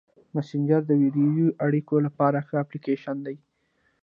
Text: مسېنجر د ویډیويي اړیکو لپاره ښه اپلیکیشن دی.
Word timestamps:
مسېنجر 0.33 0.81
د 0.87 0.91
ویډیويي 1.01 1.47
اړیکو 1.65 1.95
لپاره 2.05 2.39
ښه 2.47 2.55
اپلیکیشن 2.63 3.17
دی. 3.25 3.35